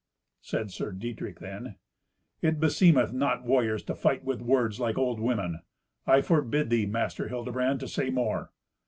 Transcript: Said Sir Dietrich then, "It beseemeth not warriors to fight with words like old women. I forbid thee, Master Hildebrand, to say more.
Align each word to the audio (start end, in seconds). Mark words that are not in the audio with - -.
Said 0.41 0.71
Sir 0.71 0.91
Dietrich 0.93 1.37
then, 1.39 1.75
"It 2.41 2.59
beseemeth 2.59 3.13
not 3.13 3.43
warriors 3.45 3.83
to 3.83 3.93
fight 3.93 4.23
with 4.23 4.41
words 4.41 4.79
like 4.79 4.97
old 4.97 5.19
women. 5.19 5.59
I 6.07 6.21
forbid 6.21 6.71
thee, 6.71 6.87
Master 6.87 7.27
Hildebrand, 7.27 7.79
to 7.81 7.87
say 7.87 8.09
more. 8.09 8.51